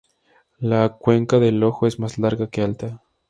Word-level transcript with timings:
La 0.57 0.89
cuenca 0.97 1.37
del 1.37 1.61
ojo 1.63 1.85
es 1.85 1.99
más 1.99 2.17
larga 2.17 2.47
que 2.47 2.63
alta. 2.63 3.03